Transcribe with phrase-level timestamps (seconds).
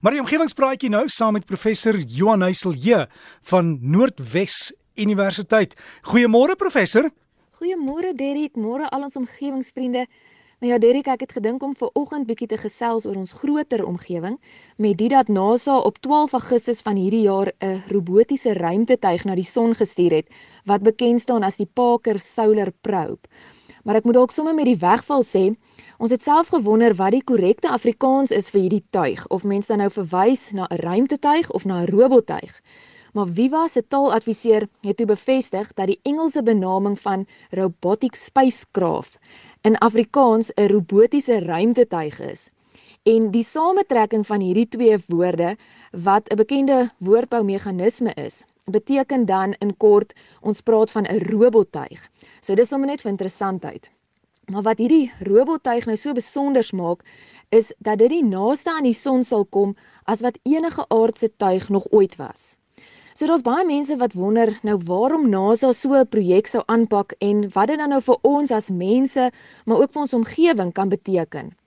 [0.00, 3.02] Maar die omgewingspraatjie nou saam met professor Johan Heiselje
[3.50, 5.74] van Noordwes Universiteit.
[6.08, 7.10] Goeiemôre professor.
[7.60, 10.06] Goeiemôre Derrick, môre al ons omgewingsvriende.
[10.64, 13.84] Nou ja Derrick, ek het gedink om ver oggend bietjie te gesels oor ons groter
[13.84, 14.38] omgewing
[14.80, 19.44] met dit dat NASA op 12 Augustus van hierdie jaar 'n robotiese ruimtetuig na die
[19.44, 20.32] son gestuur het
[20.64, 23.28] wat bekend staan as die Parker Solar Probe.
[23.84, 25.54] Maar ek moet dalk sommer met die wegval sê,
[26.00, 29.82] Ons het self gewonder wat die korrekte Afrikaans is vir hierdie tuig of mense dan
[29.82, 32.54] nou verwys na 'n ruimtetuig of na 'n robottuig.
[33.12, 39.18] Maar Viva se taaladviseur het toe bevestig dat die Engelse benaming van robotic spacecraft
[39.60, 42.48] in Afrikaans 'n robotiese ruimtetuig is.
[43.02, 45.56] En die samentrekking van hierdie twee woorde
[45.90, 52.08] wat 'n bekende woordboumeganisme is, beteken dan in kort ons praat van 'n robottuig.
[52.40, 53.90] So dis sommer net vir interessantheid.
[54.50, 57.04] Maar wat hierdie robottuig nou so besonder maak,
[57.48, 61.68] is dat dit die naaste aan die son sal kom as wat enige aardse tuig
[61.68, 62.56] nog ooit was.
[63.14, 67.50] So daar's baie mense wat wonder nou waarom NASA so 'n projek sou aanpak en
[67.52, 69.30] wat dit dan nou vir ons as mense,
[69.66, 71.59] maar ook vir ons omgewing kan beteken.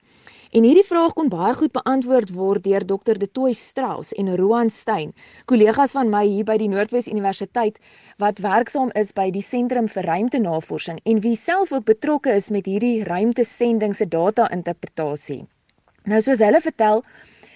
[0.54, 3.18] En hierdie vraag kon baie goed beantwoord word deur Dr.
[3.18, 5.16] De Tooy Strauss en Roan Stein,
[5.50, 7.80] kollegas van my hier by die Noordwes Universiteit
[8.22, 12.70] wat werksaam is by die Sentrum vir Ruimtenavorsing en wie self ook betrokke is met
[12.70, 15.40] hierdie ruimtesending se data-interpretasie.
[16.06, 17.02] Nou soos hulle vertel,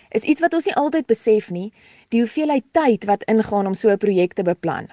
[0.09, 1.69] is iets wat ons nie altyd besef nie,
[2.09, 4.89] die hoeveelheid tyd wat ingaan om so 'n projek te beplan.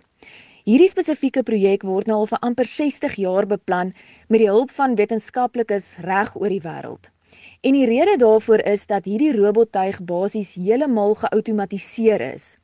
[0.69, 3.95] Hierdie spesifieke projek word nou al vir amper 60 jaar beplan
[4.29, 7.14] met die hulp van wetenskaplikes reg oor die wêreld.
[7.65, 12.59] En die rede daarvoor is dat hierdie robottuig basies heeltemal geoutomatiseer is.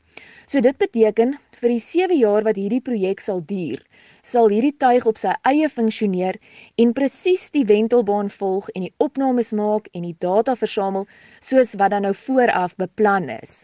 [0.44, 3.80] So dit beteken vir die 7 jaar wat hierdie projek sal duur,
[4.20, 6.36] sal hierdie tuig op sy eie funksioneer
[6.76, 11.08] en presies die wentelbaan volg en die opnames maak en die data versamel
[11.40, 13.62] soos wat dan nou vooraf beplan is.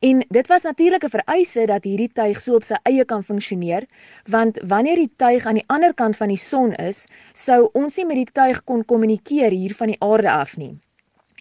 [0.00, 3.86] En dit was natuurlik 'n vereiste dat hierdie tuig so op sy eie kan funksioneer,
[4.30, 8.06] want wanneer die tuig aan die ander kant van die son is, sou ons nie
[8.06, 10.78] met die tuig kon kommunikeer hier van die aarde af nie.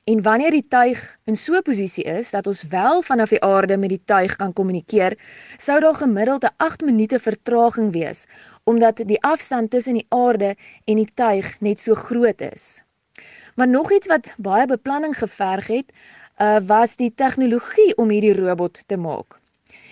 [0.04, 3.78] En wanneer die tuig in so 'n posisie is dat ons wel vanaf die aarde
[3.78, 5.18] met die tuig kan kommunikeer,
[5.58, 8.26] sou daar gemiddeld 'n 8 minute vertraging wees,
[8.64, 10.56] omdat die afstand tussen die aarde
[10.86, 12.84] en die tuig net so groot is.
[13.56, 15.94] Maar nog iets wat baie beplanning geverg het,
[16.40, 19.40] uh, was die tegnologie om hierdie robot te maak.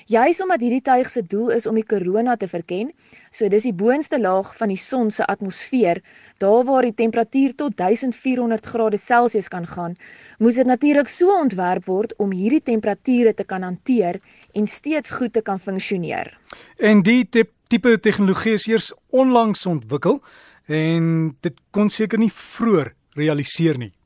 [0.08, 2.94] Juis omdat hierdie tuig se doel is om die korona te verken,
[3.28, 6.00] so dis die boonste laag van die son se atmosfeer,
[6.40, 9.97] daar waar die temperatuur tot 1400 grade Celsius kan gaan,
[10.40, 14.22] moes dit natuurlik so ontwerp word om hierdie temperature te kan hanteer
[14.56, 16.31] en steeds goed te kan funksioneer.
[16.79, 20.22] En die tipe tegnologie is eers onlangs ontwikkel
[20.72, 23.97] en dit kon seker nie vroeër realiseer nie.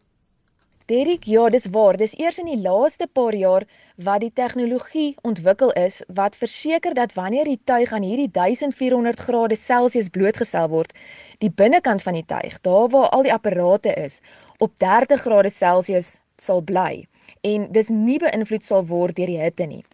[0.91, 1.95] Derek, ja, dis waar.
[1.95, 3.63] Dis eers in die laaste paar jaar
[3.95, 9.55] wat die tegnologie ontwikkel is wat verseker dat wanneer die tuig aan hierdie 1400 grade
[9.55, 10.91] Celsius blootgestel word,
[11.39, 14.19] die binnekant van die tuig, daar waar al die apparate is,
[14.59, 17.05] op 30 grade Celsius sal bly
[17.47, 19.85] en dis nie beïnvloed sal word deur die hitte nie.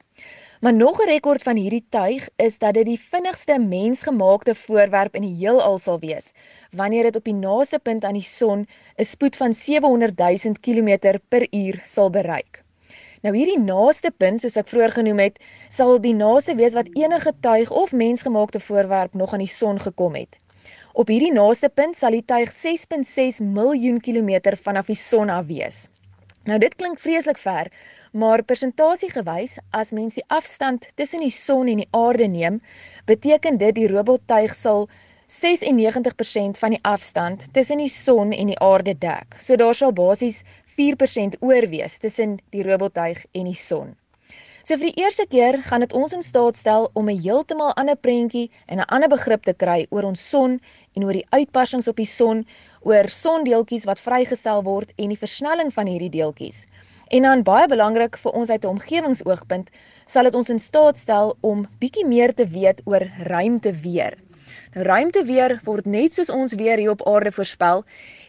[0.61, 5.21] Maar nog 'n rekord van hierdie tuig is dat dit die vinnigste mensgemaakte voorwerp in
[5.21, 6.31] die heelal sal wees
[6.71, 11.19] wanneer dit op die naaste punt aan die son 'n spoed van 700 000 km
[11.29, 12.63] per uur sal bereik.
[13.21, 17.33] Nou hierdie naaste punt, soos ek vroeër genoem het, sal die naaste wees wat enige
[17.39, 20.37] tuig of mensgemaakte voorwerp nog aan die son gekom het.
[20.93, 25.87] Op hierdie naaste punt sal die tuig 6.6 miljoen kilometer vanaf die son af wees.
[26.47, 27.67] Nou dit klink vreeslik ver,
[28.15, 32.61] maar persentasiegewys as mens die afstand tussen die son en die aarde neem,
[33.09, 34.87] beteken dit die robottuig sal
[35.27, 39.35] 96% van die afstand tussen die son en die aarde dek.
[39.43, 40.45] So daar sal basies
[40.79, 43.97] 4% oor wees tussen die robottuig en die son.
[44.67, 47.95] So vir die eerste keer gaan dit ons in staat stel om 'n heeltemal ander
[47.95, 50.59] prentjie en 'n ander begrip te kry oor ons son
[50.95, 52.45] en oor die uitpassings op die son,
[52.81, 56.65] oor sondeeltjies wat vrygestel word en die versnelling van hierdie deeltjies.
[57.07, 59.69] En dan baie belangrik vir ons uit 'n omgewingsoogpunt,
[60.05, 64.17] sal dit ons in staat stel om bietjie meer te weet oor ruimteweer.
[64.75, 67.85] Nou ruimteweer word net soos ons weer hier op aarde voorspel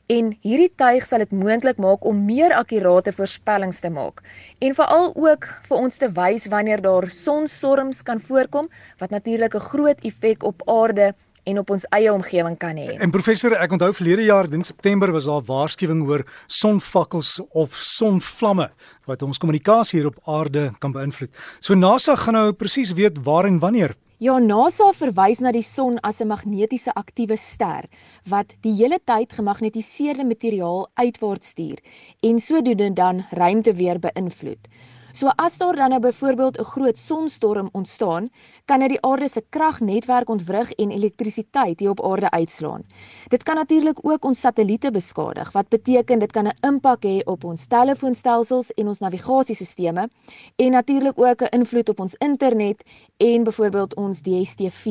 [0.09, 4.23] en hierdie tuig sal dit moontlik maak om meer akkurate voorspellings te maak
[4.65, 8.71] en veral ook vir ons te wys wanneer daar sonstorms kan voorkom
[9.03, 11.13] wat natuurlik 'n groot effek op aarde
[11.49, 12.97] en op ons eie omgewing kan hê.
[13.01, 18.69] En professor, ek onthou verlede jaar in September was daar waarskuwing oor sonvakkels of sonvlamme
[19.09, 21.33] wat ons kommunikasie hier op aarde kan beïnvloed.
[21.61, 23.97] So NASA gaan nou presies weet waar en wanneer.
[24.19, 27.87] Ja, NASA verwys na die son as 'n magnetiese aktiewe ster
[28.27, 31.79] wat die hele tyd gemagnetiseerde materiaal uitwaarts stuur
[32.21, 34.67] en sodoende dan ruimte weer beïnvloed.
[35.13, 38.29] So as daar dan nou byvoorbeeld 'n groot sonstorm ontstaan,
[38.65, 42.83] kan dit die aarde se kragnetwerk ontwrig en elektrisiteit hier op aarde uitslaan.
[43.29, 47.45] Dit kan natuurlik ook ons satelliete beskadig, wat beteken dit kan 'n impak hê op
[47.45, 50.09] ons telefoonstelsels en ons navigasiesisteme
[50.57, 52.83] en natuurlik ook 'n invloed op ons internet
[53.17, 54.87] en byvoorbeeld ons DStv.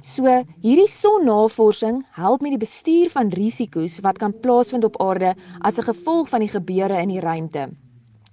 [0.00, 5.78] So hierdie sonnavorsing help met die bestuur van risiko's wat kan plaasvind op aarde as
[5.78, 7.85] 'n gevolg van die gebeure in die ruimte.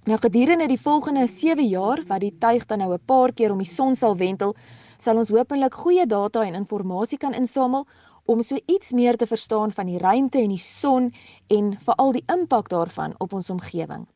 [0.04, 3.58] Nou gedurende die volgende 7 jaar wat die tuig dan nou 'n paar keer om
[3.58, 4.54] die son sal wentel,
[4.96, 7.86] sal ons hopelik goeie data en inligting kan insamel
[8.24, 11.12] om so iets meer te verstaan van die ruimte en die son
[11.46, 14.06] en veral die impak daarvan op ons omgewing.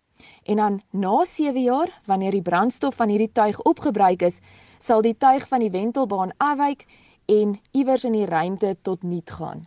[0.42, 4.40] En dan na 7 jaar, wanneer die brandstof van hierdie tuig opgebruik is,
[4.78, 6.86] sal die tuig van die wentelbaan afwyk
[7.26, 9.66] en iewers in die ruimte tot niet gaan.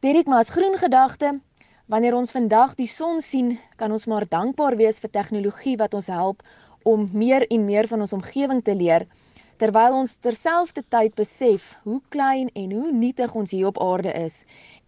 [0.00, 1.40] Derek, maar as groen gedagte,
[1.84, 6.06] Wanneer ons vandag die son sien, kan ons maar dankbaar wees vir tegnologie wat ons
[6.08, 6.40] help
[6.88, 9.04] om meer en meer van ons omgewing te leer
[9.64, 14.42] terwyl ons terselfdertyd besef hoe klein en hoe nietig ons hier op aarde is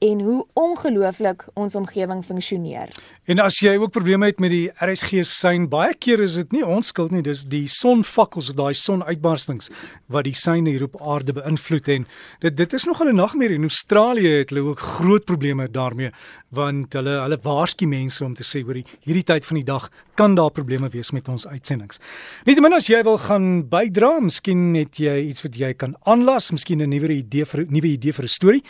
[0.05, 2.91] en hoe ongelooflik ons omgewing funksioneer.
[3.25, 6.65] En as jy ook probleme het met die RSG sein, baie keer is dit nie
[6.67, 9.71] ons skuld nie, dis die sonvakkels of daai sonuitbarstings
[10.13, 12.05] wat die sein hier op aarde beïnvloed en
[12.45, 13.57] dit dit is nog 'n nagmerrie.
[13.57, 16.13] In Australië het hulle ook groot probleme daarmee
[16.51, 20.35] want hulle hulle waarsku mense om te sê hoor hierdie tyd van die dag kan
[20.35, 22.01] daar probleme wees met ons uitsendings.
[22.45, 26.83] Nietemin as jy wil gaan bydra, miskien het jy iets wat jy kan aanlas, miskien
[26.83, 28.65] 'n nuwe idee vir 'n nuwe idee vir 'n storie.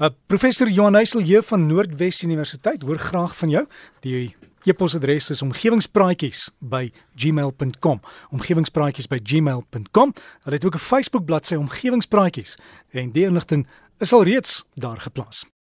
[0.00, 3.66] Uh, professor Johan Heisel hier van Noordwes Universiteit hoor graag van jou.
[4.00, 8.00] Die e-posadres is omgewingspraatjies@gmail.com.
[8.30, 10.12] omgewingspraatjies@gmail.com.
[10.42, 12.58] Hulle het ook 'n Facebook bladsy omgewingspraatjies
[12.90, 13.66] en die inligting
[13.98, 15.50] is al reeds daar geplaas.